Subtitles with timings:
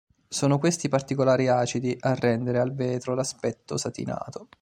[0.27, 4.47] Sono questi particolari acidi a rendere al vetro l'aspetto satinato.